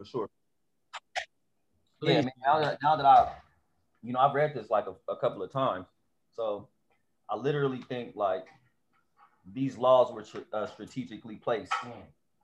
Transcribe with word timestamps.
for 0.00 0.06
sure. 0.06 0.30
Yeah, 2.00 2.12
I 2.12 2.22
mean, 2.22 2.30
now 2.42 2.58
that, 2.58 2.78
now 2.82 2.96
that 2.96 3.04
I, 3.04 3.34
you 4.02 4.14
know, 4.14 4.18
I've 4.18 4.34
read 4.34 4.54
this 4.54 4.70
like 4.70 4.86
a, 4.86 5.12
a 5.12 5.16
couple 5.16 5.42
of 5.42 5.52
times, 5.52 5.86
so 6.34 6.68
I 7.28 7.36
literally 7.36 7.82
think 7.86 8.16
like 8.16 8.46
these 9.52 9.76
laws 9.76 10.10
were 10.10 10.24
uh, 10.54 10.66
strategically 10.68 11.36
placed 11.36 11.74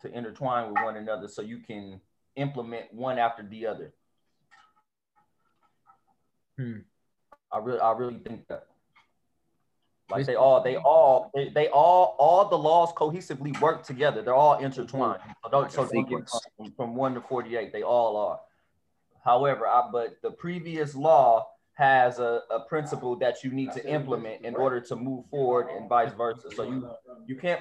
to 0.03 0.13
intertwine 0.13 0.69
with 0.69 0.83
one 0.85 0.97
another, 0.97 1.29
so 1.29 1.41
you 1.41 1.59
can 1.59 1.99
implement 2.37 2.93
one 2.93 3.19
after 3.19 3.43
the 3.43 3.67
other. 3.67 3.95
Hmm. 6.59 6.81
I 7.51 7.59
really, 7.59 7.81
I 7.81 7.93
really 7.93 8.19
think 8.19 8.47
that. 8.49 8.67
Like 10.09 10.27
they 10.27 10.37
all, 10.37 10.63
they 10.63 10.77
all, 10.77 11.33
they, 11.35 11.49
they 11.49 11.69
all, 11.69 12.15
all 12.19 12.49
the 12.49 12.57
laws 12.57 12.93
cohesively 12.93 13.61
work 13.61 13.85
together. 13.85 14.23
They're 14.23 14.35
all 14.35 14.59
intertwined. 14.59 15.21
So 15.43 15.51
don't, 15.51 15.73
so 15.73 15.89
don't 15.93 16.09
get 16.09 16.29
from, 16.57 16.73
from 16.77 16.95
one 16.95 17.15
to 17.15 17.21
forty-eight. 17.21 17.73
They 17.73 17.83
all 17.83 18.17
are. 18.17 18.39
However, 19.25 19.67
I, 19.67 19.89
but 19.91 20.23
the 20.23 20.31
previous 20.31 20.95
law 20.95 21.49
has 21.73 22.21
a, 22.21 22.43
a 22.51 22.61
principle 22.61 23.17
that 23.17 23.43
you 23.43 23.51
need 23.51 23.73
to 23.73 23.85
implement 23.87 24.45
in 24.45 24.55
order 24.55 24.81
to 24.81 24.95
move 24.95 25.27
forward, 25.27 25.69
and 25.77 25.89
vice 25.89 26.13
versa. 26.13 26.51
So 26.55 26.63
you, 26.63 26.89
you 27.27 27.35
can't, 27.35 27.61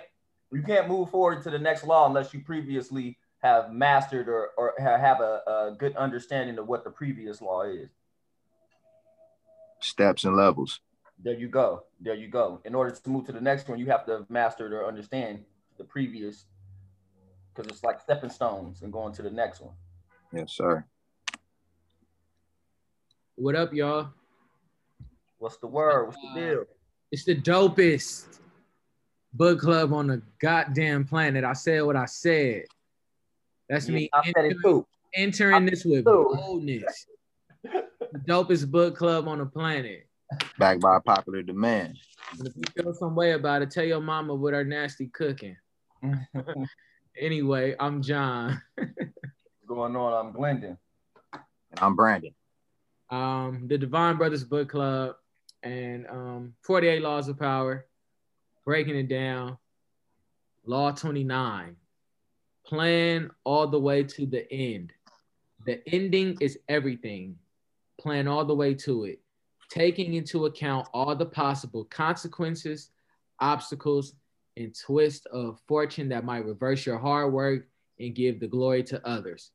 you 0.52 0.62
can't 0.62 0.88
move 0.88 1.10
forward 1.10 1.42
to 1.44 1.50
the 1.50 1.60
next 1.60 1.84
law 1.84 2.06
unless 2.06 2.34
you 2.34 2.42
previously 2.42 3.18
have 3.40 3.72
mastered 3.72 4.30
or, 4.30 4.52
or 4.58 4.74
have 4.80 5.20
a, 5.20 5.42
a 5.48 5.76
good 5.78 5.96
understanding 5.96 6.60
of 6.60 6.68
what 6.68 6.84
the 6.84 6.92
previous 6.92 7.42
law 7.42 7.64
is. 7.64 7.90
Steps 9.82 10.24
and 10.24 10.38
levels. 10.38 10.80
There 11.22 11.34
you 11.34 11.48
go. 11.48 11.84
There 12.00 12.14
you 12.16 12.28
go. 12.28 12.62
In 12.66 12.76
order 12.76 12.92
to 12.92 13.10
move 13.10 13.26
to 13.26 13.32
the 13.32 13.42
next 13.42 13.68
one, 13.68 13.80
you 13.80 13.88
have 13.88 14.06
to 14.06 14.26
master 14.30 14.80
or 14.80 14.88
understand 14.88 15.44
the 15.78 15.84
previous, 15.84 16.46
because 17.54 17.72
it's 17.72 17.84
like 17.84 18.00
stepping 18.00 18.30
stones 18.30 18.82
and 18.82 18.92
going 18.92 19.14
to 19.14 19.22
the 19.22 19.30
next 19.32 19.62
one. 19.62 19.74
Yes, 20.34 20.52
sir. 20.54 20.86
What 23.36 23.56
up, 23.56 23.74
y'all? 23.74 24.10
What's 25.40 25.58
the 25.58 25.68
word? 25.68 26.08
What's 26.08 26.18
the 26.22 26.40
deal? 26.40 26.62
Uh, 26.62 26.64
it's 27.12 27.26
the 27.26 27.36
dopest 27.36 28.40
book 29.34 29.60
club 29.60 29.94
on 29.94 30.08
the 30.08 30.22
goddamn 30.40 31.06
planet. 31.06 31.44
I 31.44 31.54
said 31.54 31.84
what 31.84 31.96
I 31.96 32.06
said. 32.06 32.64
That's 33.70 33.88
Yeah, 33.90 33.96
me 33.96 34.10
I 34.14 34.24
said 34.24 34.34
it 34.46 34.58
entering, 34.58 34.62
too. 34.64 34.88
entering 35.14 35.66
this 35.66 35.86
with 35.86 36.06
too. 36.06 36.30
boldness. 36.34 37.06
the 37.64 38.20
dopest 38.20 38.70
book 38.70 38.96
club 38.96 39.28
on 39.28 39.40
the 39.40 39.46
planet. 39.46 40.08
Backed 40.58 40.82
by 40.82 41.00
popular 41.06 41.42
demand. 41.42 41.98
And 42.38 42.48
if 42.48 42.54
you 42.56 42.64
feel 42.84 42.94
some 42.94 43.16
way 43.16 43.32
about 43.34 43.62
it, 43.62 43.72
tell 43.72 43.84
your 43.84 44.02
mama 44.02 44.34
with 44.36 44.54
her 44.54 44.64
nasty 44.64 45.08
cooking. 45.08 45.58
Anyway, 47.18 47.74
I'm 47.80 48.02
John. 48.02 48.62
What's 48.76 48.92
going 49.66 49.96
on? 49.96 50.26
I'm 50.26 50.34
Glendon. 50.34 50.78
And 51.32 51.80
I'm 51.80 51.96
Brandon. 51.96 52.34
um, 53.10 53.68
the 53.70 53.78
Divine 53.78 54.18
Brothers 54.18 54.44
Book 54.44 54.68
Club, 54.68 55.16
and 55.64 56.06
um, 56.08 56.54
48 56.64 57.02
Laws 57.02 57.30
of 57.30 57.40
Power, 57.40 57.86
breaking 58.66 58.98
it 58.98 59.08
down. 59.08 59.58
Law 60.66 60.92
29, 60.92 61.78
plan 62.66 63.32
all 63.46 63.68
the 63.68 63.80
way 63.80 64.04
to 64.04 64.26
the 64.26 64.52
end. 64.52 64.92
The 65.66 65.82
ending 65.88 66.38
is 66.42 66.60
everything. 66.68 67.38
Plan 67.98 68.28
all 68.28 68.44
the 68.44 68.56
way 68.56 68.74
to 68.74 69.06
it, 69.06 69.22
taking 69.70 70.14
into 70.14 70.46
account 70.46 70.88
all 70.94 71.16
the 71.16 71.26
possible 71.26 71.86
consequences, 71.86 72.90
obstacles, 73.40 74.14
and 74.58 74.76
twists 74.76 75.26
of 75.28 75.60
fortune 75.68 76.10
that 76.10 76.26
might 76.26 76.46
reverse 76.46 76.86
your 76.86 76.98
hard 76.98 77.34
work 77.34 77.68
and 78.00 78.16
give 78.16 78.40
the 78.40 78.48
glory 78.48 78.84
to 78.84 79.06
others. 79.08 79.52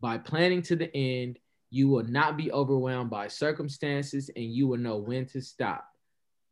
By 0.00 0.18
planning 0.18 0.62
to 0.62 0.76
the 0.76 0.94
end, 0.94 1.38
you 1.70 1.88
will 1.88 2.04
not 2.04 2.36
be 2.36 2.52
overwhelmed 2.52 3.10
by 3.10 3.28
circumstances 3.28 4.30
and 4.36 4.44
you 4.44 4.68
will 4.68 4.78
know 4.78 4.98
when 4.98 5.26
to 5.26 5.40
stop. 5.40 5.84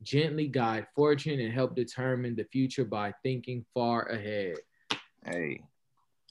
Gently 0.02 0.48
guide 0.48 0.86
fortune 0.94 1.40
and 1.40 1.52
help 1.52 1.76
determine 1.76 2.34
the 2.34 2.44
future 2.44 2.84
by 2.84 3.14
thinking 3.22 3.64
far 3.74 4.08
ahead. 4.08 4.56
Hey, 5.24 5.62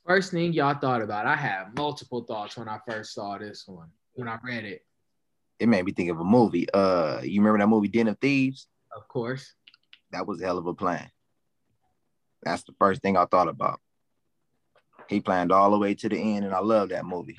First 0.05 0.31
thing 0.31 0.51
y'all 0.51 0.77
thought 0.77 1.01
about, 1.01 1.25
I 1.27 1.35
had 1.35 1.77
multiple 1.77 2.25
thoughts 2.25 2.57
when 2.57 2.67
I 2.67 2.77
first 2.85 3.13
saw 3.13 3.37
this 3.37 3.65
one, 3.67 3.87
when 4.15 4.27
I 4.27 4.37
read 4.43 4.65
it, 4.65 4.85
it 5.59 5.67
made 5.67 5.85
me 5.85 5.91
think 5.91 6.09
of 6.09 6.19
a 6.19 6.23
movie. 6.23 6.67
Uh, 6.73 7.21
you 7.23 7.41
remember 7.41 7.59
that 7.59 7.67
movie 7.67 7.87
Den 7.87 8.07
of 8.07 8.19
Thieves? 8.19 8.67
of 8.95 9.07
course. 9.07 9.53
That 10.11 10.27
was 10.27 10.41
a 10.41 10.45
hell 10.45 10.57
of 10.57 10.67
a 10.67 10.73
plan. 10.73 11.09
That's 12.43 12.63
the 12.63 12.73
first 12.77 13.01
thing 13.01 13.17
I 13.17 13.25
thought 13.25 13.47
about. 13.47 13.79
He 15.07 15.19
planned 15.19 15.51
all 15.51 15.71
the 15.71 15.77
way 15.77 15.95
to 15.95 16.09
the 16.09 16.17
end, 16.17 16.45
and 16.45 16.53
I 16.53 16.59
love 16.59 16.89
that 16.89 17.05
movie. 17.05 17.37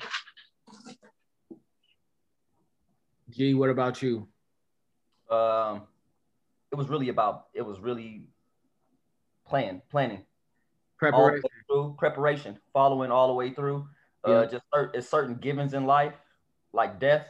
G, 3.29 3.53
what 3.53 3.69
about 3.69 4.01
you? 4.01 4.27
Um, 5.29 5.83
it 6.71 6.75
was 6.75 6.89
really 6.89 7.09
about. 7.09 7.47
It 7.53 7.63
was 7.63 7.79
really 7.79 8.23
plan, 9.47 9.81
planning, 9.89 10.23
Preparation. 10.97 11.43
way 11.43 11.49
through 11.67 11.95
preparation, 11.97 12.59
following 12.73 13.11
all 13.11 13.27
the 13.27 13.33
way 13.33 13.51
through. 13.51 13.87
Uh, 14.23 14.45
just 14.45 14.63
cer- 14.73 15.01
certain 15.01 15.35
givens 15.35 15.73
in 15.73 15.85
life, 15.85 16.13
like 16.73 16.99
death. 16.99 17.27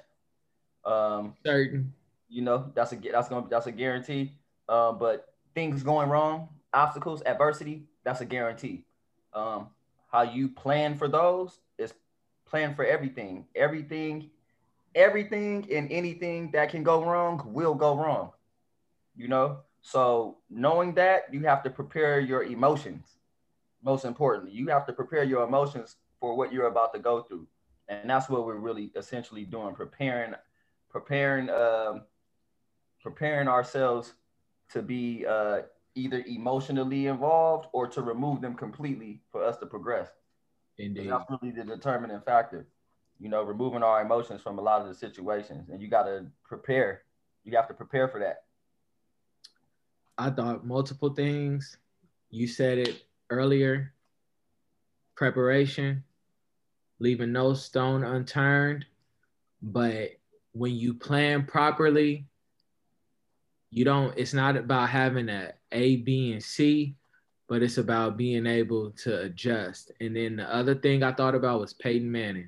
Um, 0.85 1.34
Certain. 1.46 1.94
you 2.29 2.41
know 2.41 2.72
that's 2.75 2.91
a 2.94 2.96
that's 2.97 3.29
gonna 3.29 3.47
that's 3.50 3.68
a 3.68 3.72
guarantee. 3.72 4.34
Uh, 4.68 4.91
but 4.91 5.34
things 5.53 5.84
going 5.84 6.09
wrong, 6.09 6.50
obstacles, 6.73 7.22
adversity, 7.25 7.84
that's 8.03 8.22
a 8.22 8.25
guarantee. 8.25 8.85
Um, 9.34 9.69
how 10.12 10.22
you 10.23 10.47
plan 10.50 10.96
for 10.96 11.07
those 11.07 11.59
is 11.78 11.94
plan 12.46 12.73
for 12.75 12.85
everything. 12.85 13.46
Everything, 13.56 14.29
everything 14.94 15.68
and 15.72 15.91
anything 15.91 16.51
that 16.51 16.69
can 16.69 16.84
go 16.84 17.03
wrong 17.03 17.41
will 17.46 17.75
go 17.75 17.96
wrong. 17.96 18.31
You 19.16 19.28
know, 19.28 19.59
so 19.81 20.38
knowing 20.50 20.94
that 20.96 21.34
you 21.34 21.41
have 21.41 21.63
to 21.63 21.69
prepare 21.69 22.19
your 22.19 22.44
emotions. 22.44 23.17
Most 23.84 24.03
importantly, 24.03 24.52
you 24.52 24.67
have 24.69 24.88
to 24.88 24.94
prepare 24.94 25.23
your 25.23 25.44
emotions 25.44 25.97
for 26.19 26.35
what 26.35 26.52
you're 26.52 26.67
about 26.67 26.91
to 26.96 27.00
go 27.00 27.22
through, 27.22 27.46
and 27.88 28.09
that's 28.09 28.28
what 28.29 28.46
we're 28.46 28.56
really 28.56 28.91
essentially 28.96 29.46
doing, 29.46 29.75
preparing, 29.75 30.34
preparing, 30.95 31.50
um, 31.50 32.03
preparing 33.03 33.50
ourselves 33.50 34.13
to 34.72 34.81
be 34.81 35.25
uh, 35.28 35.63
either 35.94 36.23
emotionally 36.25 37.07
involved 37.07 37.67
or 37.73 37.85
to 37.85 38.01
remove 38.01 38.39
them 38.39 38.56
completely 38.56 39.22
for 39.29 39.44
us 39.44 39.57
to 39.57 39.66
progress. 39.66 40.07
Indeed. 40.78 41.09
That's 41.11 41.25
really 41.29 41.53
the 41.53 41.66
determining 41.66 42.22
factor. 42.22 42.66
You 43.19 43.28
know, 43.28 43.44
removing 43.44 43.84
our 43.84 44.01
emotions 44.01 44.41
from 44.41 44.57
a 44.57 44.61
lot 44.61 44.84
of 44.84 44.88
the 44.88 44.95
situations, 44.95 45.67
and 45.69 45.81
you 45.81 45.89
got 45.89 46.03
to 46.03 46.28
prepare. 46.45 47.01
You 47.44 47.53
have 47.57 47.67
to 47.67 47.73
prepare 47.73 48.07
for 48.07 48.22
that. 48.22 48.44
I 50.17 50.29
thought 50.29 50.66
multiple 50.66 51.13
things. 51.13 51.78
You 52.29 52.47
said 52.47 52.78
it 52.78 53.03
earlier. 53.29 53.94
Preparation, 55.16 56.05
leaving 57.00 57.34
no 57.34 57.53
stone 57.53 58.05
unturned. 58.05 58.85
But 59.61 60.11
when 60.55 60.73
you 60.73 60.93
plan 60.93 61.45
properly, 61.45 62.25
you 63.71 63.83
don't, 63.83 64.17
it's 64.17 64.33
not 64.33 64.55
about 64.55 64.88
having 64.88 65.27
a 65.27 65.51
A, 65.73 65.97
B, 65.97 66.31
and 66.31 66.41
C, 66.41 66.95
but 67.49 67.61
it's 67.61 67.77
about 67.77 68.16
being 68.16 68.45
able 68.45 68.91
to 68.91 69.23
adjust. 69.23 69.91
And 69.99 70.16
then 70.16 70.38
the 70.38 70.55
other 70.55 70.73
thing 70.73 71.03
I 71.03 71.11
thought 71.11 71.35
about 71.35 71.59
was 71.59 71.73
Peyton 71.73 72.09
Manning. 72.09 72.47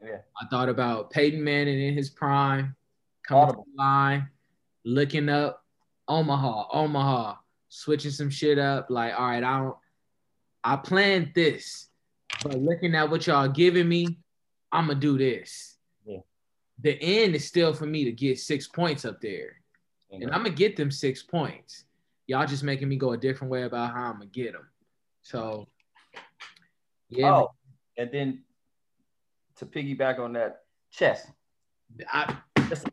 Yeah. 0.00 0.18
I 0.40 0.46
thought 0.46 0.68
about 0.68 1.10
Peyton 1.10 1.42
Manning 1.42 1.82
in 1.82 1.94
his 1.94 2.08
prime, 2.08 2.76
coming 3.26 3.42
Audible. 3.42 3.64
to 3.64 3.70
the 3.74 3.82
line, 3.82 4.28
looking 4.84 5.28
up, 5.28 5.64
Omaha, 6.06 6.68
Omaha, 6.72 7.34
switching 7.68 8.12
some 8.12 8.30
shit 8.30 8.60
up. 8.60 8.90
Like, 8.90 9.18
all 9.18 9.26
right, 9.26 9.42
I 9.42 9.58
don't, 9.58 9.76
I 10.62 10.76
planned 10.76 11.32
this, 11.34 11.88
but 12.44 12.54
looking 12.54 12.94
at 12.94 13.10
what 13.10 13.26
y'all 13.26 13.48
giving 13.48 13.88
me, 13.88 14.18
I'm 14.70 14.86
gonna 14.86 15.00
do 15.00 15.18
this. 15.18 15.67
The 16.80 17.00
end 17.02 17.34
is 17.34 17.46
still 17.46 17.72
for 17.72 17.86
me 17.86 18.04
to 18.04 18.12
get 18.12 18.38
six 18.38 18.68
points 18.68 19.04
up 19.04 19.20
there, 19.20 19.60
and 20.12 20.24
I'm 20.30 20.42
gonna 20.42 20.50
get 20.50 20.76
them 20.76 20.90
six 20.90 21.22
points. 21.22 21.84
Y'all 22.26 22.46
just 22.46 22.62
making 22.62 22.88
me 22.88 22.96
go 22.96 23.12
a 23.12 23.16
different 23.16 23.50
way 23.50 23.62
about 23.62 23.92
how 23.92 24.04
I'm 24.10 24.18
gonna 24.18 24.26
get 24.26 24.52
them. 24.52 24.68
So, 25.22 25.68
yeah, 27.08 27.34
oh, 27.34 27.50
and 27.96 28.10
then 28.12 28.42
to 29.56 29.66
piggyback 29.66 30.18
on 30.18 30.32
that, 30.34 30.62
chess. 30.90 31.26
I, 32.12 32.36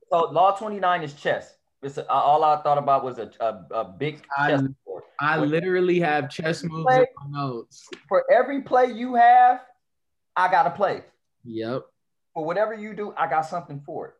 So 0.10 0.32
law 0.32 0.56
29 0.56 1.04
is 1.04 1.14
chess. 1.14 1.56
It's 1.84 1.98
a, 1.98 2.10
all 2.10 2.44
I 2.44 2.62
thought 2.64 2.78
about 2.78 3.04
was 3.04 3.20
a, 3.20 3.30
a, 3.40 3.66
a 3.72 3.84
big 3.84 4.24
I- 4.38 4.50
chess 4.52 4.62
board. 4.86 5.04
I 5.20 5.38
literally 5.38 6.00
have 6.00 6.30
chess 6.30 6.64
moves 6.64 6.84
Play- 6.84 6.98
in 6.98 7.32
my 7.32 7.40
notes. 7.40 7.88
For 8.10 8.26
every 8.32 8.62
play 8.64 8.88
you 8.88 9.16
have, 9.16 9.62
I 10.36 10.52
got 10.52 10.64
to 10.64 10.72
play. 10.72 11.04
Yep. 11.46 11.84
For 12.36 12.44
whatever 12.44 12.74
you 12.74 12.94
do, 12.94 13.14
I 13.18 13.28
got 13.28 13.46
something 13.46 13.82
for 13.86 14.10
it. 14.10 14.14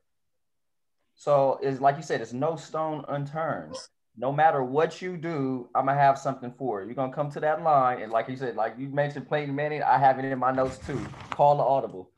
So 1.16 1.60
it's 1.62 1.82
like 1.82 1.98
you 1.98 2.02
said, 2.02 2.22
it's 2.22 2.34
no 2.34 2.56
stone 2.56 3.04
unturned. 3.10 3.76
no 4.18 4.32
matter 4.32 4.64
what 4.64 5.02
you 5.02 5.18
do, 5.18 5.68
I'm 5.76 5.88
gonna 5.88 6.00
have 6.00 6.18
something 6.18 6.54
for 6.58 6.82
it. 6.82 6.86
You're 6.86 6.96
gonna 6.96 7.14
come 7.14 7.30
to 7.32 7.42
that 7.42 7.62
line, 7.62 8.02
and 8.02 8.14
like 8.14 8.30
you 8.30 8.38
said, 8.38 8.56
like 8.56 8.76
you 8.78 8.88
mentioned 8.88 9.30
Peyton 9.30 9.54
Manning, 9.54 9.84
I 9.84 9.98
have 9.98 10.18
it 10.18 10.24
in 10.24 10.40
my 10.40 10.52
notes 10.52 10.78
too. 10.88 11.06
Call 11.32 11.58
the 11.58 11.64
audible. 11.64 12.10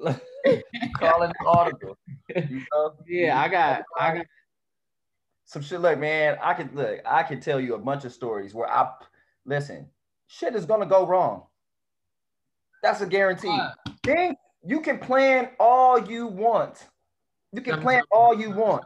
Calling 0.96 1.32
the 1.40 1.46
audible. 1.46 1.96
You 2.34 2.62
know? 2.72 2.94
Yeah, 3.06 3.40
I 3.40 3.48
got, 3.48 3.82
I 3.98 4.14
got 4.16 4.26
some 5.44 5.62
shit. 5.62 5.80
Look, 5.80 6.00
man, 6.00 6.36
I 6.42 6.54
could 6.54 6.74
look. 6.74 6.98
I 7.06 7.22
could 7.22 7.42
tell 7.42 7.60
you 7.60 7.74
a 7.74 7.78
bunch 7.78 8.04
of 8.04 8.12
stories 8.12 8.54
where 8.54 8.68
I 8.68 8.90
listen. 9.46 9.86
Shit 10.26 10.56
is 10.56 10.66
gonna 10.66 10.86
go 10.86 11.06
wrong. 11.06 11.44
That's 12.82 13.00
a 13.00 13.06
guarantee. 13.06 13.56
Thing 14.04 14.36
you 14.64 14.80
can 14.80 14.98
plan 14.98 15.50
all 15.58 15.98
you 15.98 16.26
want. 16.26 16.86
You 17.52 17.62
can 17.62 17.80
plan 17.80 18.02
all 18.10 18.38
you 18.38 18.50
want 18.50 18.84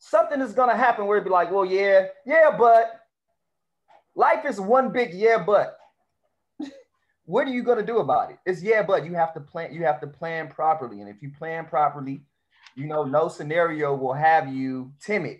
something 0.00 0.40
is 0.40 0.52
gonna 0.52 0.76
happen 0.76 1.06
where 1.06 1.18
it'd 1.18 1.24
be 1.24 1.30
like, 1.30 1.52
well, 1.52 1.64
yeah, 1.64 2.06
yeah, 2.26 2.50
but 2.58 3.00
life 4.16 4.44
is 4.44 4.60
one 4.60 4.90
big 4.90 5.14
yeah, 5.14 5.38
but. 5.38 5.76
what 7.24 7.46
are 7.46 7.52
you 7.52 7.62
gonna 7.62 7.86
do 7.86 7.98
about 7.98 8.32
it? 8.32 8.38
It's 8.44 8.62
yeah, 8.62 8.82
but 8.82 9.04
you 9.04 9.14
have 9.14 9.32
to 9.34 9.40
plan. 9.40 9.72
You 9.72 9.84
have 9.84 10.00
to 10.00 10.06
plan 10.08 10.48
properly, 10.48 11.00
and 11.00 11.08
if 11.08 11.22
you 11.22 11.30
plan 11.30 11.66
properly, 11.66 12.24
you 12.74 12.86
know 12.86 13.04
no 13.04 13.28
scenario 13.28 13.94
will 13.94 14.14
have 14.14 14.52
you 14.52 14.92
timid 15.00 15.38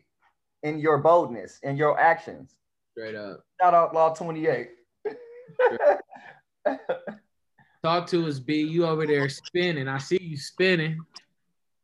in 0.63 0.79
your 0.79 0.99
boldness 0.99 1.59
and 1.65 1.77
your 1.77 1.99
actions. 1.99 2.55
Straight 2.93 3.17
up. 3.17 3.45
Shout 3.61 3.75
out 3.75 3.93
Law 3.95 4.15
Twenty 4.15 4.47
Eight. 4.47 4.71
Talk 7.83 8.07
to 8.09 8.27
us, 8.27 8.39
B. 8.39 8.63
You 8.63 8.87
over 8.87 9.07
there 9.07 9.29
spinning. 9.29 9.89
I 9.89 9.99
see 9.99 10.19
you 10.21 10.37
spinning. 10.37 11.01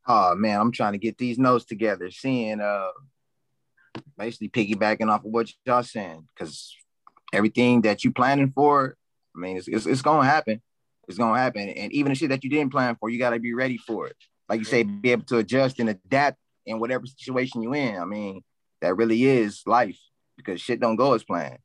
Oh 0.06 0.34
man, 0.34 0.60
I'm 0.60 0.70
trying 0.70 0.92
to 0.92 0.98
get 0.98 1.16
these 1.16 1.38
notes 1.38 1.64
together, 1.64 2.10
seeing 2.10 2.60
uh 2.60 2.90
basically 4.18 4.50
piggybacking 4.50 5.10
off 5.10 5.24
of 5.24 5.30
what 5.30 5.50
y'all 5.64 5.82
saying, 5.82 6.28
because 6.34 6.76
everything 7.32 7.80
that 7.82 8.04
you 8.04 8.12
planning 8.12 8.52
for, 8.54 8.96
I 9.34 9.38
mean, 9.38 9.56
it's, 9.56 9.68
it's, 9.68 9.86
it's 9.86 10.02
gonna 10.02 10.28
happen. 10.28 10.60
It's 11.08 11.16
gonna 11.16 11.38
happen. 11.38 11.68
And 11.70 11.92
even 11.92 12.10
the 12.10 12.14
shit 12.14 12.28
that 12.28 12.44
you 12.44 12.50
didn't 12.50 12.72
plan 12.72 12.96
for, 13.00 13.08
you 13.08 13.18
gotta 13.18 13.38
be 13.38 13.54
ready 13.54 13.78
for 13.78 14.06
it. 14.06 14.16
Like 14.50 14.58
you 14.58 14.64
say, 14.64 14.82
be 14.82 15.12
able 15.12 15.24
to 15.26 15.38
adjust 15.38 15.80
and 15.80 15.88
adapt 15.88 16.38
in 16.66 16.78
whatever 16.78 17.06
situation 17.06 17.62
you 17.62 17.72
in. 17.72 17.96
I 17.96 18.04
mean, 18.04 18.42
that 18.82 18.96
really 18.96 19.24
is 19.24 19.62
life 19.66 19.98
because 20.36 20.60
shit 20.60 20.78
don't 20.78 20.96
go 20.96 21.14
as 21.14 21.24
planned. 21.24 21.58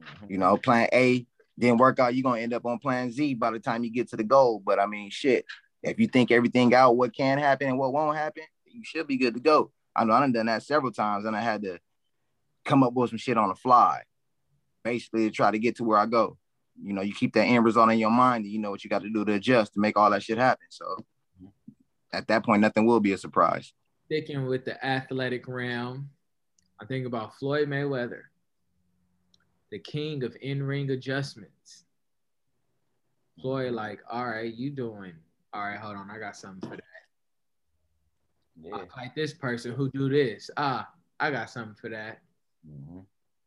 Mm-hmm. 0.00 0.32
You 0.32 0.38
know, 0.38 0.56
plan 0.56 0.88
A 0.92 1.26
didn't 1.58 1.78
work 1.78 1.98
out, 1.98 2.14
you're 2.14 2.22
gonna 2.22 2.40
end 2.40 2.54
up 2.54 2.66
on 2.66 2.78
plan 2.78 3.10
Z 3.10 3.34
by 3.34 3.50
the 3.50 3.58
time 3.58 3.84
you 3.84 3.90
get 3.90 4.08
to 4.10 4.16
the 4.16 4.24
goal. 4.24 4.62
But 4.64 4.78
I 4.78 4.86
mean, 4.86 5.10
shit, 5.10 5.46
if 5.82 5.98
you 5.98 6.06
think 6.06 6.30
everything 6.30 6.74
out, 6.74 6.96
what 6.96 7.14
can 7.14 7.38
happen 7.38 7.68
and 7.68 7.78
what 7.78 7.92
won't 7.92 8.16
happen, 8.16 8.44
you 8.64 8.82
should 8.84 9.06
be 9.06 9.16
good 9.16 9.34
to 9.34 9.40
go. 9.40 9.70
I 9.94 10.04
know 10.04 10.12
I've 10.12 10.32
done 10.32 10.46
that 10.46 10.62
several 10.62 10.92
times 10.92 11.24
and 11.24 11.34
I 11.34 11.40
had 11.40 11.62
to 11.62 11.78
come 12.64 12.82
up 12.82 12.92
with 12.92 13.10
some 13.10 13.18
shit 13.18 13.38
on 13.38 13.48
the 13.48 13.54
fly, 13.54 14.02
basically 14.84 15.28
to 15.28 15.30
try 15.30 15.50
to 15.50 15.58
get 15.58 15.76
to 15.76 15.84
where 15.84 15.98
I 15.98 16.06
go. 16.06 16.36
You 16.82 16.92
know, 16.92 17.00
you 17.00 17.14
keep 17.14 17.32
that 17.34 17.44
end 17.44 17.64
result 17.64 17.90
in 17.90 17.98
your 17.98 18.10
mind 18.10 18.44
and 18.44 18.52
you 18.52 18.58
know 18.58 18.70
what 18.70 18.84
you 18.84 18.90
got 18.90 19.02
to 19.02 19.08
do 19.08 19.24
to 19.24 19.32
adjust 19.32 19.72
to 19.74 19.80
make 19.80 19.96
all 19.96 20.10
that 20.10 20.22
shit 20.22 20.36
happen. 20.36 20.66
So 20.68 21.04
at 22.12 22.28
that 22.28 22.44
point, 22.44 22.60
nothing 22.60 22.84
will 22.84 23.00
be 23.00 23.12
a 23.12 23.18
surprise. 23.18 23.72
Sticking 24.06 24.46
with 24.46 24.64
the 24.64 24.84
athletic 24.84 25.48
realm, 25.48 26.10
I 26.80 26.84
think 26.84 27.06
about 27.06 27.34
Floyd 27.36 27.68
Mayweather, 27.68 28.22
the 29.70 29.78
king 29.78 30.22
of 30.22 30.36
in-ring 30.40 30.90
adjustments. 30.90 31.84
Floyd, 33.40 33.72
like, 33.72 34.00
all 34.10 34.26
right, 34.26 34.54
you 34.54 34.70
doing 34.70 35.14
all 35.56 35.62
right, 35.62 35.78
hold 35.78 35.96
on, 35.96 36.10
I 36.10 36.18
got 36.18 36.36
something 36.36 36.68
for 36.68 36.76
that. 36.76 36.82
Yeah. 38.60 38.76
like 38.96 39.14
this 39.14 39.32
person 39.32 39.72
who 39.72 39.90
do 39.90 40.10
this. 40.10 40.50
Ah, 40.58 40.90
I 41.18 41.30
got 41.30 41.48
something 41.48 41.74
for 41.74 41.88
that. 41.88 42.20
Mm-hmm. 42.68 43.00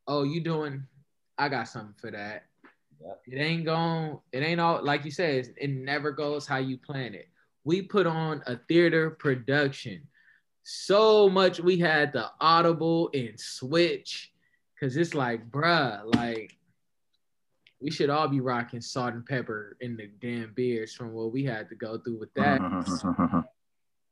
Oh, 0.07 0.23
you 0.23 0.41
doing? 0.41 0.83
I 1.37 1.49
got 1.49 1.67
something 1.67 1.93
for 1.97 2.09
that. 2.09 2.45
Yep. 2.99 3.21
It 3.27 3.37
ain't 3.37 3.65
going. 3.65 4.19
It 4.31 4.39
ain't 4.39 4.59
all 4.59 4.83
like 4.83 5.05
you 5.05 5.11
said. 5.11 5.53
It 5.55 5.69
never 5.69 6.11
goes 6.11 6.47
how 6.47 6.57
you 6.57 6.77
plan 6.77 7.13
it. 7.13 7.27
We 7.63 7.83
put 7.83 8.07
on 8.07 8.41
a 8.47 8.57
theater 8.67 9.11
production. 9.11 10.01
So 10.63 11.29
much 11.29 11.59
we 11.59 11.77
had 11.77 12.11
the 12.11 12.31
audible 12.41 13.11
and 13.13 13.39
switch, 13.39 14.31
cause 14.79 14.97
it's 14.97 15.13
like, 15.13 15.49
bruh, 15.49 16.03
like 16.15 16.57
we 17.81 17.91
should 17.91 18.09
all 18.09 18.27
be 18.27 18.41
rocking 18.41 18.81
salt 18.81 19.13
and 19.13 19.25
pepper 19.25 19.77
in 19.79 19.95
the 19.95 20.07
damn 20.21 20.53
beers 20.53 20.93
from 20.93 21.13
what 21.13 21.31
we 21.31 21.45
had 21.45 21.69
to 21.69 21.75
go 21.75 21.97
through 21.97 22.19
with 22.19 22.33
that. 22.33 22.59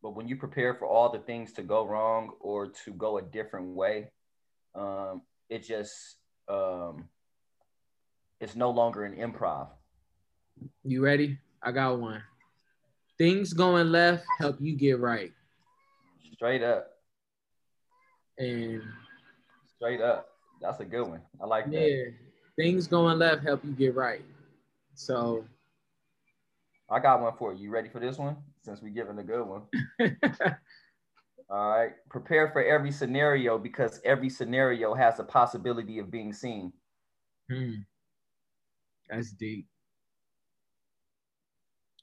but 0.02 0.16
when 0.16 0.28
you 0.28 0.38
prepare 0.38 0.74
for 0.76 0.88
all 0.88 1.12
the 1.12 1.20
things 1.20 1.52
to 1.54 1.64
go 1.64 1.86
wrong 1.86 2.32
or 2.40 2.68
to 2.86 2.92
go 2.94 3.18
a 3.18 3.22
different 3.22 3.68
way, 3.68 4.10
um, 4.76 5.22
it 5.50 5.64
just 5.64 6.18
um, 6.48 7.10
it's 8.40 8.56
no 8.56 8.70
longer 8.70 9.04
an 9.04 9.16
improv. 9.16 9.68
You 10.84 11.04
ready? 11.04 11.38
I 11.62 11.72
got 11.72 12.00
one. 12.00 12.24
Things 13.18 13.54
going 13.54 13.92
left 13.92 14.26
help 14.40 14.58
you 14.62 14.76
get 14.76 15.00
right. 15.00 15.34
Straight 16.34 16.64
up. 16.64 16.88
And 18.38 18.84
straight 19.76 20.02
up. 20.02 20.37
That's 20.62 20.80
a 20.80 20.86
good 20.86 21.08
one. 21.08 21.22
I 21.42 21.46
like 21.46 21.72
that. 21.72 21.90
Yeah 21.90 22.12
things 22.58 22.88
going 22.88 23.20
left 23.20 23.44
help 23.44 23.64
you 23.64 23.72
get 23.72 23.96
right. 23.96 24.26
So 24.96 25.46
I 26.90 27.00
got 27.00 27.22
one 27.22 27.34
for 27.38 27.54
you. 27.54 27.66
You 27.66 27.70
ready 27.70 27.88
for 27.88 28.00
this 28.00 28.18
one? 28.18 28.36
Since 28.64 28.82
we're 28.82 28.90
giving 28.90 29.18
a 29.20 29.24
good 29.24 29.46
one. 29.46 29.62
All 31.50 31.70
right. 31.70 31.92
Prepare 32.10 32.50
for 32.50 32.62
every 32.64 32.92
scenario 32.92 33.58
because 33.58 34.02
every 34.04 34.30
scenario 34.30 34.94
has 34.94 35.20
a 35.20 35.24
possibility 35.24 36.00
of 36.00 36.12
being 36.12 36.34
seen. 36.34 36.74
Hmm. 37.50 37.76
That's 39.10 39.32
deep. 39.32 39.68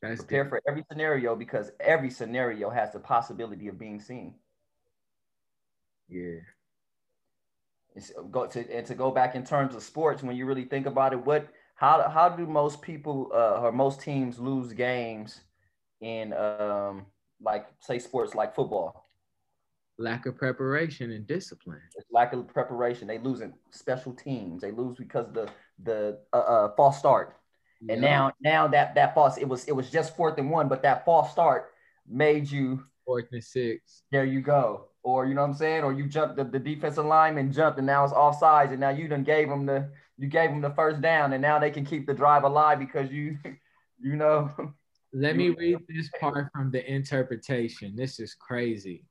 That's 0.01 0.21
Prepare 0.21 0.45
deep. 0.45 0.51
for 0.51 0.63
every 0.67 0.85
scenario 0.91 1.37
because 1.37 1.73
every 1.81 2.11
scenario 2.11 2.71
has 2.71 2.93
the 2.93 3.01
possibility 3.01 3.69
of 3.69 3.79
being 3.79 4.01
seen. 4.01 4.35
Yeah 6.09 6.41
go 8.31 8.47
to 8.47 8.77
and 8.77 8.87
to 8.87 8.95
go 8.95 9.11
back 9.11 9.35
in 9.35 9.45
terms 9.45 9.75
of 9.75 9.83
sports 9.83 10.23
when 10.23 10.37
you 10.37 10.47
really 10.47 10.65
think 10.65 10.87
about 10.87 11.13
it 11.13 11.25
what 11.25 11.49
how 11.77 12.09
how 12.09 12.29
do 12.29 12.47
most 12.47 12.83
people 12.83 13.31
uh, 13.33 13.61
or 13.61 13.73
most 13.73 14.01
teams 14.01 14.39
lose 14.39 14.73
games 14.73 15.41
in 16.01 16.33
um 16.33 17.07
like 17.41 17.67
say 17.81 17.99
sports 17.99 18.35
like 18.35 18.55
football? 18.55 19.05
Lack 19.99 20.27
of 20.27 20.37
preparation 20.37 21.13
and 21.13 21.27
discipline. 21.27 21.81
It's 21.97 22.07
lack 22.11 22.33
of 22.33 22.49
preparation. 22.49 23.07
They 23.07 23.19
lose 23.19 23.41
in 23.41 23.53
special 23.71 24.13
teams. 24.13 24.63
They 24.63 24.73
lose 24.73 24.97
because 24.97 25.33
the 25.33 25.49
the 25.83 26.19
uh, 26.33 26.37
uh, 26.37 26.75
false 26.77 26.99
start. 26.99 27.37
And 27.89 28.01
now 28.01 28.33
now 28.41 28.67
that 28.69 28.95
that 28.95 29.15
false 29.15 29.37
it 29.37 29.49
was 29.49 29.67
it 29.67 29.73
was 29.73 29.91
just 29.91 30.17
fourth 30.17 30.39
and 30.39 30.51
one 30.51 30.69
but 30.69 30.83
that 30.83 31.05
false 31.05 31.31
start 31.31 31.73
made 32.09 32.51
you 32.51 32.85
fourth 33.05 33.27
and 33.33 33.45
six 33.45 34.03
there 34.11 34.25
you 34.25 34.41
go 34.41 34.89
or 35.05 35.27
you 35.27 35.35
know 35.35 35.43
what 35.43 35.49
I'm 35.49 35.55
saying, 35.55 35.85
or 35.85 35.93
you 35.93 36.07
jumped 36.07 36.37
the, 36.37 36.45
the 36.45 36.59
defensive 36.59 37.05
lineman 37.05 37.53
jumped 37.53 37.79
and 37.79 37.87
now 37.87 38.05
it's 38.05 38.13
offsides 38.13 38.71
and 38.71 38.81
now 38.81 38.89
you 38.89 39.07
done 39.07 39.23
gave 39.23 39.49
them 39.49 39.67
the 39.67 39.91
you 40.17 40.27
gave 40.29 40.51
them 40.51 40.63
the 40.63 40.71
first 40.71 41.01
down 41.01 41.33
and 41.35 41.43
now 41.43 41.59
they 41.59 41.71
can 41.71 41.85
keep 41.85 42.07
the 42.07 42.15
drive 42.15 42.43
alive 42.43 42.79
because 42.79 43.13
you 43.13 43.39
you 44.01 44.17
know. 44.17 44.51
Let 45.13 45.37
me 45.37 45.51
read 45.51 45.79
this 45.89 46.11
part 46.19 46.49
from 46.53 46.73
the 46.73 46.91
interpretation. 46.93 47.95
This 47.95 48.19
is 48.19 48.35
crazy. 48.35 49.05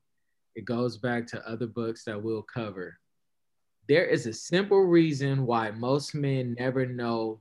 It 0.54 0.66
goes 0.66 0.98
back 0.98 1.26
to 1.28 1.48
other 1.48 1.68
books 1.68 2.04
that 2.04 2.22
we'll 2.22 2.42
cover. 2.42 3.00
There 3.88 4.06
is 4.06 4.26
a 4.26 4.34
simple 4.34 4.82
reason 4.82 5.46
why 5.46 5.72
most 5.72 6.14
men 6.14 6.58
never 6.60 6.86
know 6.86 7.40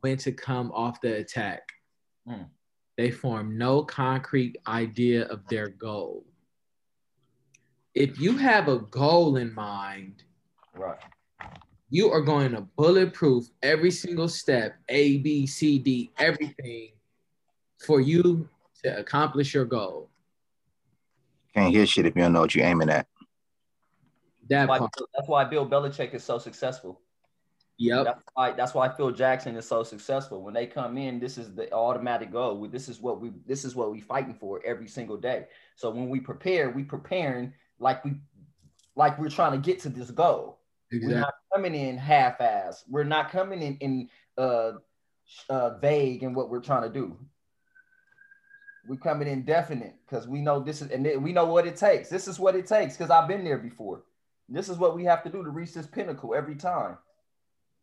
when 0.00 0.16
to 0.18 0.32
come 0.32 0.72
off 0.72 1.02
the 1.02 1.16
attack. 1.16 1.68
Mm. 2.26 2.46
They 2.98 3.10
form 3.10 3.56
no 3.56 3.82
concrete 3.82 4.58
idea 4.66 5.24
of 5.28 5.48
their 5.48 5.68
goal 5.68 6.26
if 7.98 8.20
you 8.20 8.36
have 8.36 8.68
a 8.68 8.78
goal 8.78 9.36
in 9.36 9.52
mind, 9.52 10.22
right, 10.76 10.98
you 11.90 12.12
are 12.12 12.20
going 12.20 12.52
to 12.52 12.60
bulletproof 12.60 13.46
every 13.60 13.90
single 13.90 14.28
step, 14.28 14.76
A, 14.88 15.18
B, 15.18 15.48
C, 15.48 15.80
D, 15.80 16.12
everything 16.16 16.90
for 17.84 18.00
you 18.00 18.48
to 18.84 18.96
accomplish 18.98 19.52
your 19.52 19.64
goal. 19.64 20.10
Can't 21.54 21.74
hear 21.74 21.86
shit 21.86 22.06
if 22.06 22.14
you 22.14 22.22
don't 22.22 22.34
know 22.34 22.42
what 22.42 22.54
you're 22.54 22.66
aiming 22.66 22.88
at. 22.88 23.08
That 24.48 24.68
that's 24.68 24.80
why, 24.80 24.88
that's 25.14 25.28
why 25.28 25.44
Bill 25.44 25.68
Belichick 25.68 26.14
is 26.14 26.22
so 26.22 26.38
successful. 26.38 27.00
Yep. 27.78 28.04
That's 28.04 28.22
why 28.34 28.52
that's 28.52 28.74
why 28.74 28.88
Phil 28.88 29.12
Jackson 29.12 29.56
is 29.56 29.66
so 29.66 29.84
successful. 29.84 30.42
When 30.42 30.52
they 30.52 30.66
come 30.66 30.98
in, 30.98 31.20
this 31.20 31.38
is 31.38 31.54
the 31.54 31.72
automatic 31.72 32.32
goal. 32.32 32.66
This 32.66 32.88
is 32.88 33.00
what 33.00 33.20
we 33.20 33.30
this 33.46 33.64
is 33.64 33.76
what 33.76 33.92
we 33.92 34.00
fighting 34.00 34.34
for 34.34 34.60
every 34.66 34.88
single 34.88 35.16
day. 35.16 35.46
So 35.76 35.90
when 35.90 36.08
we 36.08 36.18
prepare, 36.18 36.70
we 36.70 36.82
preparing 36.82 37.52
like 37.78 38.04
we 38.04 38.14
like 38.96 39.16
we're 39.18 39.30
trying 39.30 39.52
to 39.52 39.58
get 39.58 39.78
to 39.80 39.88
this 39.88 40.10
goal. 40.10 40.58
Exactly. 40.90 41.14
We're 41.14 41.20
not 41.20 41.34
coming 41.54 41.74
in 41.74 41.96
half-ass. 41.98 42.84
We're 42.88 43.04
not 43.04 43.30
coming 43.30 43.62
in 43.62 43.76
in 43.76 44.08
uh, 44.36 44.72
uh, 45.48 45.78
vague 45.78 46.24
in 46.24 46.34
what 46.34 46.50
we're 46.50 46.60
trying 46.60 46.82
to 46.82 46.88
do. 46.88 47.16
We're 48.88 48.96
coming 48.96 49.28
in 49.28 49.44
definite 49.44 49.94
because 50.04 50.26
we 50.26 50.40
know 50.40 50.58
this 50.60 50.82
is, 50.82 50.90
and 50.90 51.22
we 51.22 51.32
know 51.32 51.44
what 51.44 51.66
it 51.66 51.76
takes. 51.76 52.08
This 52.08 52.26
is 52.26 52.40
what 52.40 52.56
it 52.56 52.66
takes 52.66 52.96
because 52.96 53.10
I've 53.10 53.28
been 53.28 53.44
there 53.44 53.58
before. 53.58 54.02
This 54.48 54.68
is 54.68 54.78
what 54.78 54.96
we 54.96 55.04
have 55.04 55.22
to 55.24 55.30
do 55.30 55.44
to 55.44 55.50
reach 55.50 55.74
this 55.74 55.86
pinnacle 55.86 56.34
every 56.34 56.56
time. 56.56 56.96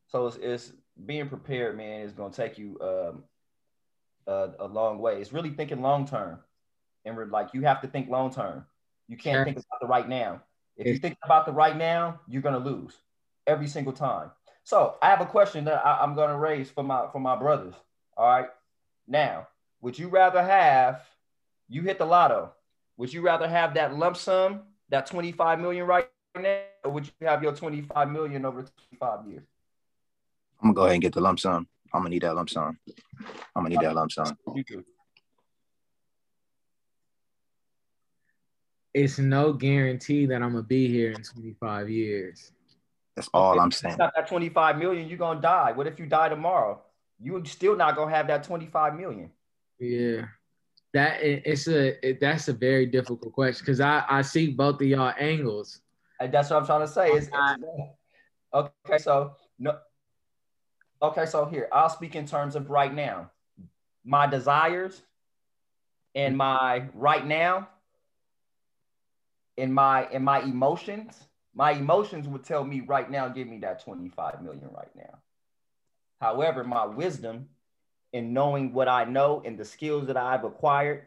So 0.07 0.27
it's, 0.27 0.38
it's 0.38 0.74
being 1.05 1.27
prepared, 1.27 1.77
man, 1.77 2.01
is 2.01 2.13
going 2.13 2.31
to 2.31 2.38
take 2.38 2.57
you 2.57 2.77
um, 2.81 3.24
a, 4.27 4.50
a, 4.59 4.67
long 4.67 5.00
way. 5.00 5.19
It's 5.19 5.33
really 5.33 5.50
thinking 5.50 5.81
long 5.81 6.07
term, 6.07 6.39
and 7.03 7.15
we're 7.15 7.25
like 7.25 7.53
you 7.53 7.62
have 7.63 7.81
to 7.81 7.88
think 7.88 8.09
long 8.09 8.33
term. 8.33 8.65
You 9.07 9.17
can't 9.17 9.45
think 9.45 9.57
about 9.57 9.81
the 9.81 9.88
right 9.88 10.07
now. 10.07 10.41
If 10.77 10.88
you 10.88 10.97
think 10.97 11.17
about 11.24 11.45
the 11.45 11.53
right 11.53 11.75
now, 11.75 12.19
you're 12.27 12.41
going 12.41 12.62
to 12.62 12.69
lose 12.69 12.93
every 13.47 13.67
single 13.67 13.93
time. 13.93 14.31
So 14.63 14.95
I 15.01 15.09
have 15.09 15.21
a 15.21 15.25
question 15.25 15.65
that 15.65 15.85
I, 15.85 16.00
I'm 16.01 16.15
going 16.15 16.29
to 16.29 16.38
raise 16.38 16.69
for 16.69 16.83
my 16.83 17.07
for 17.12 17.19
my 17.19 17.35
brothers. 17.35 17.75
All 18.17 18.27
right, 18.27 18.47
now 19.07 19.47
would 19.85 20.00
you 20.00 20.07
rather 20.07 20.43
have 20.43 21.03
you 21.67 21.83
hit 21.83 22.00
the 22.00 22.05
lotto? 22.05 22.51
Would 22.97 23.13
you 23.13 23.21
rather 23.21 23.47
have 23.47 23.75
that 23.75 23.95
lump 23.95 24.17
sum, 24.17 24.62
that 24.89 25.05
25 25.05 25.59
million 25.59 25.85
right 25.85 26.09
now, 26.35 26.62
or 26.83 26.89
would 26.89 27.05
you 27.05 27.27
have 27.27 27.43
your 27.43 27.53
25 27.53 28.09
million 28.09 28.45
over 28.45 28.65
25 28.89 29.27
years? 29.27 29.43
I'm 30.62 30.69
gonna 30.69 30.74
go 30.74 30.81
ahead 30.83 30.93
and 30.93 31.01
get 31.01 31.13
the 31.13 31.21
lump 31.21 31.39
sum. 31.39 31.67
I'm 31.93 32.01
gonna 32.01 32.09
need 32.09 32.24
that 32.24 32.35
lump 32.35 32.50
sum. 32.50 32.77
I'm 33.55 33.63
gonna 33.63 33.69
need 33.69 33.81
that 33.81 33.95
lump 33.95 34.12
sum. 34.12 34.38
It's 38.93 39.19
no 39.19 39.53
guarantee 39.53 40.25
that 40.27 40.41
I'm 40.41 40.51
gonna 40.51 40.63
be 40.63 40.88
here 40.88 41.12
in 41.12 41.21
25 41.21 41.89
years. 41.89 42.51
That's 43.15 43.29
all 43.33 43.51
okay, 43.51 43.59
I'm 43.59 43.71
saying. 43.71 43.97
Not 43.97 44.13
that 44.15 44.27
25 44.27 44.77
million, 44.77 45.07
you're 45.07 45.17
gonna 45.17 45.41
die. 45.41 45.71
What 45.74 45.88
if 45.88 46.00
you 46.00 46.05
die 46.05 46.29
tomorrow? 46.29 46.81
You're 47.21 47.43
still 47.45 47.75
not 47.75 47.95
gonna 47.95 48.12
have 48.12 48.27
that 48.27 48.43
25 48.43 48.95
million. 48.95 49.31
Yeah 49.79 50.25
that 50.95 51.21
it's 51.21 51.67
a 51.67 52.07
it, 52.07 52.21
that's 52.21 52.47
a 52.47 52.53
very 52.53 52.85
difficult 52.85 53.33
question 53.33 53.63
because 53.63 53.81
I 53.81 54.05
I 54.09 54.21
see 54.21 54.51
both 54.51 54.75
of 54.75 54.88
y'all 54.88 55.13
angles. 55.19 55.81
And 56.21 56.33
that's 56.33 56.50
what 56.50 56.62
I'm 56.62 56.65
trying 56.65 56.81
to 56.81 56.88
say. 56.88 57.12
Is 57.12 57.29
okay. 58.53 58.97
So 58.97 59.35
no. 59.59 59.77
Okay, 61.02 61.25
so 61.25 61.46
here 61.46 61.68
I'll 61.72 61.90
speak 61.90 62.16
in 62.16 62.25
terms 62.25 62.56
of 62.56 62.70
right 62.70 62.94
now. 62.94 63.32
My 64.04 64.28
desires 64.28 65.02
and 66.14 66.38
my 66.38 66.86
right 66.94 67.25
now 67.25 67.68
in 69.58 69.72
my 69.72 70.08
in 70.12 70.24
my 70.24 70.42
emotions, 70.42 71.28
my 71.54 71.72
emotions 71.72 72.28
would 72.28 72.44
tell 72.44 72.64
me 72.64 72.82
right 72.82 73.10
now, 73.10 73.28
give 73.28 73.48
me 73.48 73.60
that 73.60 73.84
25 73.84 74.42
million 74.42 74.70
right 74.72 74.94
now. 74.96 75.20
However, 76.20 76.64
my 76.64 76.86
wisdom 76.86 77.50
in 78.14 78.34
knowing 78.34 78.74
what 78.74 78.88
I 78.88 79.06
know 79.06 79.42
and 79.46 79.58
the 79.58 79.66
skills 79.66 80.08
that 80.08 80.18
I've 80.18 80.44
acquired 80.44 81.04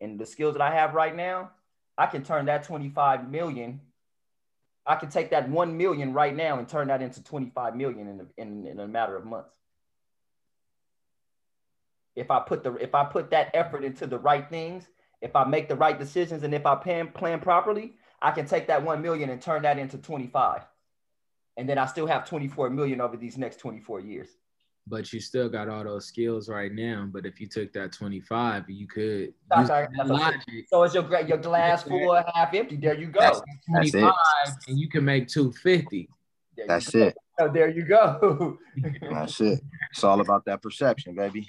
and 0.00 0.18
the 0.18 0.26
skills 0.26 0.54
that 0.54 0.62
I 0.62 0.74
have 0.74 0.94
right 0.94 1.14
now, 1.14 1.50
I 1.96 2.06
can 2.06 2.22
turn 2.22 2.46
that 2.46 2.64
25 2.64 3.30
million. 3.30 3.80
I 4.88 4.96
can 4.96 5.10
take 5.10 5.30
that 5.30 5.48
1 5.48 5.76
million 5.76 6.14
right 6.14 6.34
now 6.34 6.58
and 6.58 6.66
turn 6.66 6.88
that 6.88 7.02
into 7.02 7.22
25 7.22 7.76
million 7.76 8.08
in, 8.08 8.26
in, 8.38 8.66
in 8.66 8.80
a 8.80 8.88
matter 8.88 9.16
of 9.16 9.26
months. 9.26 9.54
If 12.16 12.30
I 12.30 12.40
put 12.40 12.64
the 12.64 12.74
if 12.76 12.94
I 12.94 13.04
put 13.04 13.30
that 13.30 13.50
effort 13.54 13.84
into 13.84 14.06
the 14.06 14.18
right 14.18 14.48
things, 14.48 14.88
if 15.20 15.36
I 15.36 15.44
make 15.44 15.68
the 15.68 15.76
right 15.76 15.96
decisions 15.96 16.42
and 16.42 16.54
if 16.54 16.66
I 16.66 16.74
plan 16.74 17.08
plan 17.08 17.38
properly, 17.38 17.92
I 18.20 18.32
can 18.32 18.46
take 18.46 18.66
that 18.68 18.82
1 18.82 19.02
million 19.02 19.30
and 19.30 19.40
turn 19.40 19.62
that 19.62 19.78
into 19.78 19.98
25. 19.98 20.62
And 21.56 21.68
then 21.68 21.78
I 21.78 21.86
still 21.86 22.06
have 22.06 22.28
24 22.28 22.70
million 22.70 23.00
over 23.00 23.16
these 23.16 23.36
next 23.36 23.58
24 23.58 24.00
years 24.00 24.28
but 24.88 25.12
you 25.12 25.20
still 25.20 25.48
got 25.48 25.68
all 25.68 25.84
those 25.84 26.06
skills 26.06 26.48
right 26.48 26.72
now. 26.72 27.08
But 27.10 27.26
if 27.26 27.40
you 27.40 27.46
took 27.46 27.72
that 27.74 27.92
25, 27.92 28.68
you 28.68 28.86
could 28.86 29.34
logic. 29.50 30.40
So 30.68 30.82
it's 30.82 30.94
your 30.94 31.20
your 31.22 31.38
glass 31.38 31.82
full 31.82 32.10
or 32.10 32.24
half 32.34 32.54
empty. 32.54 32.76
There 32.76 32.98
you 32.98 33.06
go. 33.06 33.20
That's, 33.20 33.40
25 33.68 34.12
that's 34.44 34.68
and 34.68 34.78
you 34.78 34.88
can 34.88 35.04
make 35.04 35.28
250. 35.28 36.08
That's 36.66 36.94
it. 36.94 37.16
So 37.38 37.48
there 37.48 37.68
you 37.68 37.84
go. 37.84 38.58
that's 39.10 39.40
it. 39.40 39.60
It's 39.92 40.04
all 40.04 40.20
about 40.20 40.44
that 40.46 40.62
perception, 40.62 41.14
baby. 41.14 41.48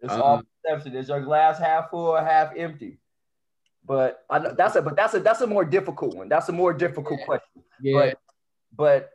It's 0.00 0.12
um, 0.12 0.22
all 0.22 0.42
perception. 0.64 0.96
Is 0.96 1.08
your 1.08 1.20
glass 1.20 1.58
half 1.58 1.90
full 1.90 2.06
or 2.06 2.24
half 2.24 2.52
empty? 2.56 2.98
But 3.84 4.24
I 4.30 4.38
know 4.38 4.54
that's 4.54 4.76
a 4.76 4.82
but 4.82 4.96
that's 4.96 5.14
a 5.14 5.20
that's 5.20 5.40
a 5.40 5.46
more 5.46 5.64
difficult 5.64 6.14
one. 6.14 6.28
That's 6.28 6.48
a 6.48 6.52
more 6.52 6.72
difficult 6.72 7.20
yeah. 7.20 7.26
question. 7.26 7.62
Yeah. 7.82 7.98
But 7.98 8.18
but 8.76 9.10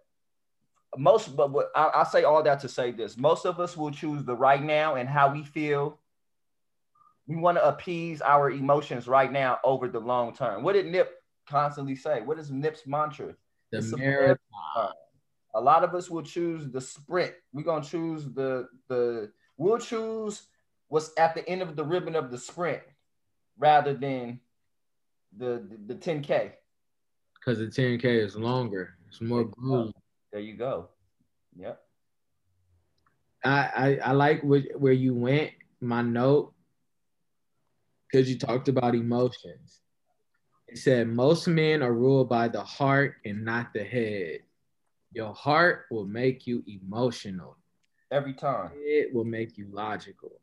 most, 0.98 1.36
but 1.36 1.52
what, 1.52 1.72
I, 1.76 1.92
I 1.96 2.04
say 2.04 2.24
all 2.24 2.44
that 2.44 2.60
to 2.62 2.70
say 2.70 2.92
this: 2.92 3.18
most 3.18 3.46
of 3.46 3.60
us 3.60 3.76
will 3.76 3.92
choose 3.92 4.24
the 4.24 4.36
right 4.36 4.62
now 4.62 4.96
and 4.96 5.08
how 5.10 5.32
we 5.32 5.44
feel. 5.44 6.00
We 7.28 7.36
want 7.36 7.58
to 7.58 7.68
appease 7.68 8.22
our 8.22 8.52
emotions 8.52 9.08
right 9.08 9.32
now 9.32 9.60
over 9.64 9.88
the 9.88 10.00
long 10.00 10.36
term. 10.36 10.62
What 10.64 10.74
did 10.74 10.86
Nip 10.86 11.12
constantly 11.48 11.96
say? 11.96 12.22
What 12.22 12.38
is 12.38 12.52
Nip's 12.52 12.86
mantra? 12.86 13.36
The 13.72 13.82
marathon. 13.98 14.94
A 15.56 15.62
lot 15.62 15.84
of 15.84 15.96
us 15.96 16.10
will 16.10 16.22
choose 16.22 16.70
the 16.70 16.82
sprint. 16.82 17.34
We're 17.54 17.64
gonna 17.64 17.84
choose 17.84 18.26
the 18.26 18.68
the. 18.88 19.32
We'll 19.58 19.80
choose 19.80 20.44
what's 20.90 21.12
at 21.18 21.34
the 21.34 21.48
end 21.48 21.62
of 21.62 21.76
the 21.76 21.84
ribbon 21.84 22.16
of 22.16 22.30
the 22.30 22.38
sprint 22.38 22.82
rather 23.58 23.94
than 23.94 24.40
the 25.36 25.66
the, 25.88 25.94
the 25.94 25.96
10k. 25.96 26.52
Because 27.34 27.60
the 27.60 27.66
10k 27.66 28.06
is 28.06 28.36
longer. 28.36 28.96
It's 29.08 29.22
more 29.22 29.46
grueling. 29.46 29.94
There 30.36 30.44
you 30.44 30.56
go. 30.56 30.90
Yep. 31.56 31.82
I 33.46 33.50
I, 33.50 34.00
I 34.10 34.12
like 34.12 34.42
where 34.42 34.92
you 34.92 35.16
went. 35.16 35.52
My 35.80 36.02
note 36.02 36.54
because 38.12 38.30
you 38.30 38.38
talked 38.38 38.68
about 38.68 38.96
emotions. 38.96 39.80
It 40.68 40.80
said 40.80 41.08
most 41.08 41.48
men 41.48 41.82
are 41.82 41.94
ruled 41.94 42.28
by 42.28 42.50
the 42.50 42.62
heart 42.62 43.16
and 43.24 43.46
not 43.46 43.72
the 43.74 43.86
head. 43.86 44.40
Your 45.14 45.34
heart 45.34 45.86
will 45.90 46.04
make 46.04 46.46
you 46.46 46.66
emotional. 46.68 47.56
Every 48.12 48.34
time. 48.34 48.72
It 48.76 49.16
will 49.16 49.24
make 49.24 49.58
you 49.58 49.70
logical. 49.72 50.42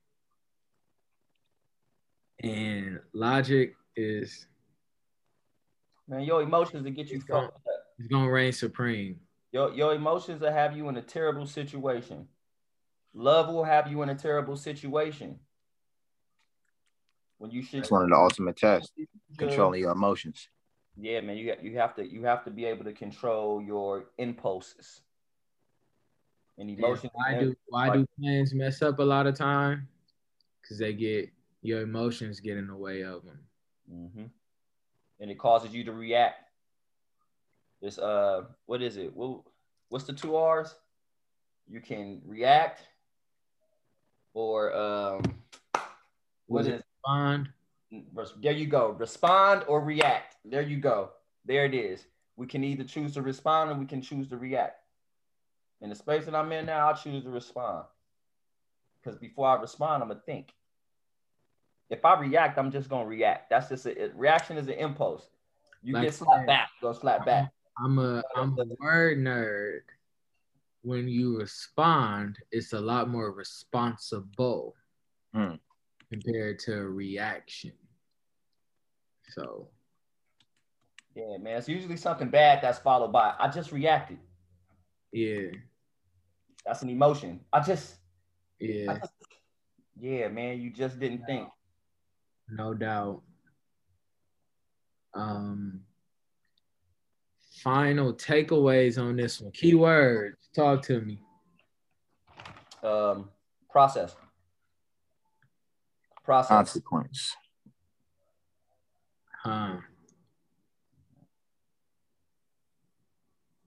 And 2.42 2.98
logic 3.12 3.74
is 3.94 4.46
man, 6.08 6.22
your 6.22 6.40
emotions 6.40 6.82
will 6.82 6.92
get 6.92 7.10
you 7.10 7.20
fucked 7.20 7.56
up. 7.56 7.62
It's 7.98 8.08
gonna 8.08 8.30
reign 8.30 8.52
supreme. 8.52 9.20
Your, 9.52 9.72
your 9.74 9.94
emotions 9.94 10.40
will 10.40 10.50
have 10.50 10.74
you 10.76 10.88
in 10.88 10.96
a 10.96 11.02
terrible 11.02 11.46
situation. 11.46 12.26
Love 13.14 13.48
will 13.48 13.64
have 13.64 13.90
you 13.90 14.02
in 14.02 14.08
a 14.08 14.14
terrible 14.14 14.56
situation. 14.56 15.38
When 17.36 17.50
you 17.50 17.62
should 17.62 17.80
It's 17.80 17.90
one 17.90 18.04
of 18.04 18.08
the 18.08 18.16
ultimate 18.16 18.56
tests, 18.56 18.90
controlling 19.36 19.80
your 19.80 19.92
emotions. 19.92 20.48
Yeah, 20.96 21.20
man, 21.20 21.36
you 21.36 21.46
got 21.46 21.62
you 21.62 21.76
have 21.78 21.94
to 21.96 22.06
you 22.06 22.24
have 22.24 22.44
to 22.44 22.50
be 22.50 22.64
able 22.64 22.84
to 22.84 22.92
control 22.92 23.62
your 23.62 24.06
impulses 24.18 25.00
and 26.58 26.70
emotions. 26.70 27.10
Yeah, 27.14 27.34
why 27.34 27.40
do 27.40 27.54
why 27.68 27.90
do 27.90 28.06
plans 28.18 28.54
mess 28.54 28.82
up 28.82 28.98
a 28.98 29.02
lot 29.02 29.26
of 29.26 29.34
time? 29.34 29.88
Because 30.60 30.78
they 30.78 30.92
get 30.92 31.30
your 31.62 31.80
emotions 31.80 32.40
get 32.40 32.56
in 32.56 32.66
the 32.66 32.76
way 32.76 33.02
of 33.02 33.24
them, 33.24 33.40
mm-hmm. 33.92 34.24
and 35.20 35.30
it 35.30 35.38
causes 35.38 35.74
you 35.74 35.82
to 35.84 35.92
react 35.92 36.41
it's 37.82 37.98
uh, 37.98 38.44
what 38.66 38.80
is 38.80 38.96
it? 38.96 39.14
What, 39.14 39.40
what's 39.88 40.04
the 40.04 40.12
two 40.12 40.36
R's? 40.36 40.74
You 41.68 41.80
can 41.80 42.22
react 42.24 42.82
or 44.34 44.74
um, 44.74 45.22
what 46.46 46.66
is 46.66 46.82
respond? 47.04 47.48
There 48.40 48.52
you 48.52 48.66
go. 48.66 48.90
Respond 48.98 49.64
or 49.68 49.80
react. 49.80 50.36
There 50.44 50.62
you 50.62 50.78
go. 50.78 51.10
There 51.44 51.64
it 51.64 51.74
is. 51.74 52.06
We 52.36 52.46
can 52.46 52.64
either 52.64 52.84
choose 52.84 53.14
to 53.14 53.22
respond 53.22 53.70
or 53.70 53.74
we 53.74 53.84
can 53.84 54.00
choose 54.00 54.28
to 54.28 54.36
react. 54.36 54.78
In 55.80 55.90
the 55.90 55.96
space 55.96 56.24
that 56.24 56.34
I'm 56.34 56.50
in 56.52 56.66
now, 56.66 56.88
I'll 56.88 56.96
choose 56.96 57.24
to 57.24 57.30
respond. 57.30 57.84
Because 59.02 59.18
before 59.18 59.48
I 59.48 59.60
respond, 59.60 60.02
I'm 60.02 60.08
gonna 60.08 60.20
think. 60.24 60.52
If 61.90 62.04
I 62.04 62.18
react, 62.18 62.58
I'm 62.58 62.70
just 62.70 62.88
gonna 62.88 63.06
react. 63.06 63.50
That's 63.50 63.68
just 63.68 63.86
a, 63.86 64.10
reaction 64.14 64.56
is 64.56 64.68
an 64.68 64.74
impulse. 64.74 65.26
You 65.82 65.94
like, 65.94 66.04
get 66.04 66.14
slapped 66.14 66.46
back, 66.46 66.70
go 66.80 66.92
slap 66.92 67.26
back. 67.26 67.52
I'm 67.82 67.98
a 67.98 68.22
I'm 68.36 68.56
a 68.58 68.64
word 68.80 69.18
nerd. 69.18 69.80
When 70.82 71.08
you 71.08 71.38
respond, 71.38 72.38
it's 72.50 72.72
a 72.72 72.80
lot 72.80 73.08
more 73.08 73.30
responsible 73.32 74.74
hmm. 75.34 75.54
compared 76.10 76.58
to 76.60 76.74
a 76.74 76.84
reaction. 76.84 77.72
So 79.28 79.68
yeah, 81.14 81.36
man. 81.38 81.58
It's 81.58 81.68
usually 81.68 81.96
something 81.96 82.30
bad 82.30 82.60
that's 82.62 82.78
followed 82.78 83.12
by 83.12 83.34
I 83.38 83.48
just 83.48 83.72
reacted. 83.72 84.18
Yeah. 85.12 85.50
That's 86.66 86.82
an 86.82 86.90
emotion. 86.90 87.40
I 87.52 87.60
just 87.60 87.96
yeah. 88.58 88.92
I 88.92 88.98
just, 88.98 89.12
yeah, 90.00 90.28
man, 90.28 90.60
you 90.60 90.70
just 90.70 90.98
didn't 91.00 91.26
think. 91.26 91.48
No 92.48 92.74
doubt. 92.74 93.22
Um 95.14 95.80
final 97.62 98.12
takeaways 98.12 99.00
on 99.00 99.16
this 99.16 99.40
one. 99.40 99.52
Keywords. 99.52 100.34
Talk 100.54 100.82
to 100.82 101.00
me. 101.00 101.20
Um, 102.82 103.30
process. 103.70 104.16
Process. 106.24 106.48
Consequence. 106.48 107.36
Huh. 109.44 109.76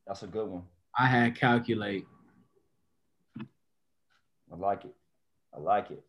That's 0.06 0.24
a 0.24 0.28
good 0.28 0.48
one. 0.48 0.64
I 0.98 1.08
had 1.08 1.36
calculate. 1.36 2.06
I 3.40 4.56
like 4.56 4.86
it. 4.86 4.96
I 5.54 5.60
like 5.60 5.92
it. 5.92 6.04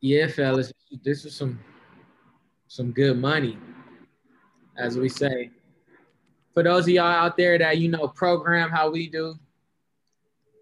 Yeah, 0.00 0.26
fellas, 0.26 0.72
this 1.04 1.24
was 1.24 1.34
some 1.34 1.58
some 2.72 2.90
good 2.90 3.18
money, 3.18 3.58
as 4.78 4.96
we 4.96 5.06
say. 5.06 5.50
For 6.54 6.62
those 6.62 6.84
of 6.84 6.88
y'all 6.88 7.04
out 7.04 7.36
there 7.36 7.58
that 7.58 7.76
you 7.76 7.90
know 7.90 8.08
program 8.08 8.70
how 8.70 8.90
we 8.90 9.10
do, 9.10 9.34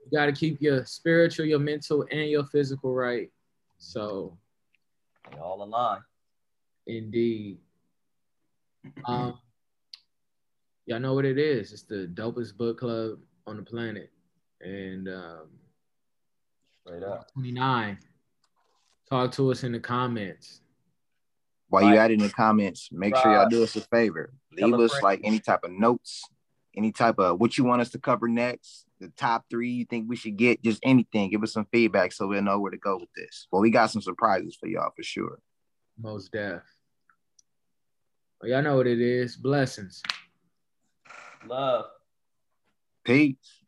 you 0.05 0.19
got 0.19 0.27
to 0.27 0.33
keep 0.33 0.61
your 0.61 0.85
spiritual, 0.85 1.47
your 1.47 1.61
mental, 1.61 2.05
and 2.11 2.29
your 2.29 2.43
physical 2.47 2.93
right. 2.93 3.31
So, 3.79 4.37
they 5.31 5.39
all 5.39 5.63
align. 5.63 6.01
Indeed. 6.89 7.59
Um, 9.05 9.39
y'all 10.87 10.99
know 10.99 11.15
what 11.15 11.25
it 11.25 11.39
is. 11.39 11.73
It's 11.73 11.85
the 11.85 12.11
dopest 12.13 12.57
book 12.57 12.81
club 12.81 13.21
on 13.47 13.57
the 13.57 13.63
planet, 13.63 14.11
and 14.61 15.07
um, 15.07 15.49
straight 16.85 17.05
up 17.05 17.33
29. 17.35 17.99
Talk 19.09 19.31
to 19.33 19.53
us 19.53 19.63
in 19.63 19.71
the 19.71 19.79
comments. 19.79 20.63
While 21.71 21.85
you 21.85 21.97
add 21.97 22.11
in 22.11 22.19
the 22.19 22.29
comments, 22.29 22.89
make 22.93 23.17
sure 23.17 23.33
y'all 23.33 23.49
do 23.49 23.63
us 23.63 23.77
a 23.77 23.81
favor. 23.81 24.33
Leave 24.53 24.75
us 24.75 25.03
like 25.03 25.21
any 25.23 25.39
type 25.39 25.63
of 25.63 25.71
notes, 25.71 26.25
any 26.77 26.91
type 26.91 27.19
of 27.19 27.41
what 27.41 27.57
you 27.57 27.65
want 27.65 27.81
us 27.81 27.91
to 27.91 27.99
cover 27.99 28.27
next, 28.27 28.87
the 29.01 29.09
top 29.17 29.45
three 29.49 29.71
you 29.71 29.85
think 29.85 30.09
we 30.09 30.17
should 30.17 30.37
get, 30.37 30.63
just 30.63 30.81
anything. 30.83 31.31
Give 31.31 31.43
us 31.45 31.53
some 31.53 31.67
feedback 31.73 32.13
so 32.13 32.27
we'll 32.27 32.43
know 32.43 32.59
where 32.59 32.73
to 32.73 32.77
go 32.77 32.97
with 32.97 33.13
this. 33.17 33.47
Well, 33.53 33.63
we 33.63 33.71
got 33.71 33.91
some 33.91 34.03
surprises 34.03 34.57
for 34.61 34.67
y'all 34.67 34.91
for 34.95 35.03
sure. 35.05 35.39
Most 35.97 36.33
deaf. 36.33 36.63
Well, 38.41 38.51
y'all 38.51 38.63
know 38.63 38.77
what 38.77 38.89
it 38.89 39.01
is. 39.01 39.37
Blessings. 39.37 40.03
Love. 41.47 41.87
Peace. 43.05 43.60